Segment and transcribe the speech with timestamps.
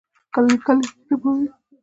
[0.47, 1.45] لیکلي یا شفاهی؟